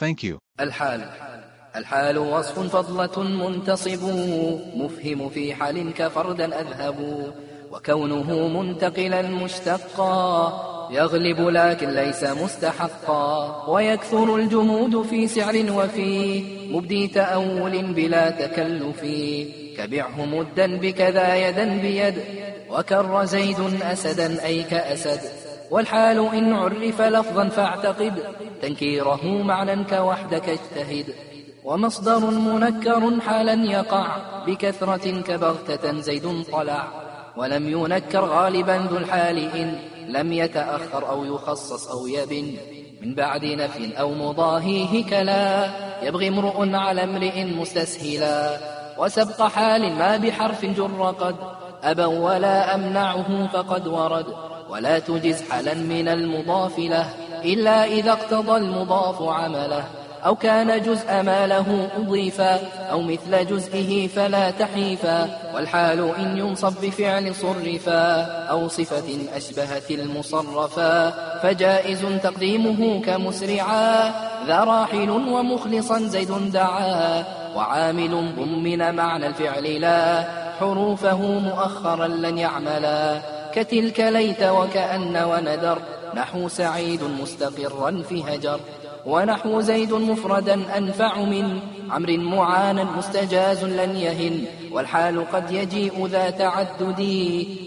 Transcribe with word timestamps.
Thank 0.00 0.24
you. 0.24 0.38
الحال. 0.60 1.04
الحال 1.76 2.18
وصف 2.18 2.76
فضلة 2.76 3.22
منتصب. 3.22 4.04
مفهم 4.74 5.28
في 5.28 5.54
حال 5.54 5.94
كفردا 5.94 6.60
أذهب. 6.60 7.32
وكونه 7.72 8.48
منتقلا 8.48 9.22
مشتقا. 9.22 10.88
يغلب 10.90 11.40
لكن 11.40 11.90
ليس 11.90 12.24
مستحقا. 12.24 13.64
ويكثر 13.70 14.36
الجمود 14.36 15.02
في 15.02 15.28
سعر 15.28 15.66
وفي. 15.72 16.44
مبدي 16.70 17.08
تأول 17.08 17.92
بلا 17.92 18.30
تكلف. 18.30 19.00
كبعه 19.76 20.24
مدا 20.24 20.76
بكذا 20.76 21.48
يدا 21.48 21.78
بيد. 21.78 22.14
وكر 22.70 23.24
زيد 23.24 23.80
أسدا 23.82 24.44
أي 24.44 24.62
كأسد. 24.62 25.20
والحال 25.74 26.28
إن 26.34 26.52
عرف 26.52 27.00
لفظا 27.00 27.48
فاعتقد 27.48 28.22
تنكيره 28.62 29.24
معنى 29.24 29.84
كوحدك 29.84 30.48
اجتهد. 30.48 31.14
ومصدر 31.64 32.30
منكر 32.30 33.20
حالا 33.20 33.64
يقع 33.64 34.06
بكثرة 34.46 35.20
كبغتة 35.20 36.00
زيد 36.00 36.44
طلع. 36.52 36.88
ولم 37.36 37.68
ينكر 37.68 38.24
غالبا 38.24 38.72
ذو 38.90 38.96
الحال 38.96 39.38
إن 39.38 39.78
لم 40.08 40.32
يتأخر 40.32 41.08
أو 41.08 41.24
يخصص 41.24 41.88
أو 41.88 42.06
يبن. 42.06 42.56
من 43.02 43.14
بعد 43.14 43.44
نفي 43.44 44.00
أو 44.00 44.14
مضاهيه 44.14 45.04
كلا. 45.04 45.70
يبغي 46.02 46.28
امرؤ 46.28 46.74
على 46.74 47.04
امرئ 47.04 47.44
مستسهلا. 47.44 48.58
وسبق 48.98 49.42
حال 49.42 49.92
ما 49.92 50.16
بحرف 50.16 50.64
جر 50.64 51.14
قد. 51.18 51.36
أبا 51.82 52.06
ولا 52.06 52.74
أمنعه 52.74 53.46
فقد 53.52 53.86
ورد. 53.86 54.53
ولا 54.68 54.98
تجز 54.98 55.42
حلا 55.50 55.74
من 55.74 56.08
المضاف 56.08 56.78
له 56.78 57.06
إلا 57.44 57.84
إذا 57.84 58.12
اقتضى 58.12 58.56
المضاف 58.56 59.22
عمله 59.22 59.84
أو 60.26 60.34
كان 60.34 60.82
جزء 60.82 61.22
ما 61.22 61.46
له 61.46 61.88
أضيفا 61.96 62.60
أو 62.90 63.00
مثل 63.02 63.46
جزئه 63.46 64.08
فلا 64.08 64.50
تحيفا 64.50 65.38
والحال 65.54 66.14
إن 66.18 66.38
ينصب 66.38 66.72
بفعل 66.82 67.34
صرفا 67.34 68.22
أو 68.50 68.68
صفة 68.68 69.18
أشبهت 69.36 69.90
المصرفا 69.90 71.10
فجائز 71.42 72.00
تقديمه 72.22 73.02
كمسرعا 73.02 74.12
ذا 74.46 74.64
راحل 74.64 75.10
ومخلصا 75.10 75.98
زيد 75.98 76.52
دعا 76.52 77.24
وعامل 77.56 78.34
ضمن 78.36 78.94
معنى 78.94 79.26
الفعل 79.26 79.80
لا 79.80 80.24
حروفه 80.60 81.22
مؤخرا 81.22 82.06
لن 82.06 82.38
يعملا 82.38 83.33
كتلك 83.54 84.00
ليت 84.00 84.42
وكأن 84.42 85.16
وندر 85.16 85.78
نحو 86.14 86.48
سعيد 86.48 87.02
مستقرا 87.02 88.02
في 88.08 88.22
هجر. 88.22 88.60
ونحو 89.06 89.60
زيد 89.60 89.92
مفردا 89.92 90.78
أنفع 90.78 91.18
من 91.18 91.58
عمر 91.90 92.18
معانا 92.18 92.84
مستجاز 92.84 93.64
لن 93.64 93.96
يهن 93.96 94.44
والحال 94.72 95.30
قد 95.32 95.50
يجيء 95.50 96.06
ذا 96.06 96.30
تعدد 96.30 97.00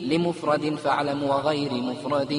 لمفرد 0.09 0.75
فاعلم 0.83 1.23
وغير 1.23 1.73
مفرد. 1.73 2.33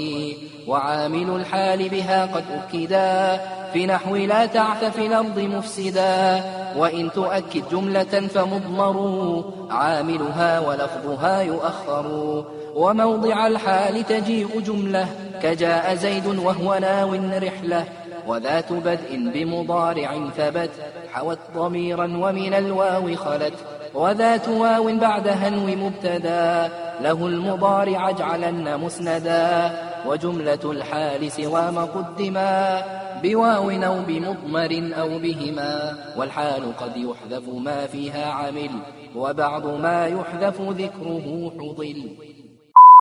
وعامل 0.67 1.31
الحال 1.37 1.89
بها 1.89 2.27
قد 2.27 2.45
أكدا 2.51 3.41
في 3.73 3.87
نحو 3.87 4.17
لا 4.17 4.47
تعث 4.47 4.85
في 4.85 5.07
الأرض 5.07 5.39
مفسدا. 5.39 6.43
وإن 6.77 7.13
تؤكد 7.13 7.63
جملة 7.73 8.29
فمضمر 8.35 8.97
عاملها 9.71 10.61
ولفظها 10.61 11.43
يؤخر. 11.43 12.07
وموضع 12.75 13.47
الحال 13.47 14.07
تجيء 14.07 14.61
جملة 14.61 15.09
كجاء 15.43 15.95
زيد 15.95 16.27
وهو 16.27 16.79
ناو 16.81 17.15
رحلة. 17.15 17.85
وذات 18.29 18.73
بدء 18.73 19.31
بمضارع 19.35 20.29
ثبت 20.37 20.71
حوت 21.13 21.39
ضميرا 21.57 22.05
ومن 22.05 22.55
الواو 22.55 23.17
خلت. 23.17 23.55
وذات 23.95 24.49
واو 24.49 24.97
بعد 24.97 25.29
هنو 25.29 25.87
مبتدا 25.87 26.71
له 27.01 27.27
المضارع 27.27 28.11
اجعلن 28.11 28.77
مسندا. 28.81 29.71
وجملة 30.07 30.65
الحال 30.65 31.33
سوى 31.33 31.71
ما 31.71 31.85
قدما 31.85 32.83
بواو 33.23 33.71
أو 33.71 33.97
بمضمر 34.09 34.93
أو 35.01 35.19
بهما. 35.19 35.97
والحال 36.17 36.77
قد 36.77 36.97
يحذف 36.97 37.49
ما 37.49 37.87
فيها 37.87 38.27
عمل 38.33 38.71
وبعض 39.17 39.67
ما 39.67 40.07
يحذف 40.07 40.61
ذكره 40.61 41.53
حضل. 41.59 42.11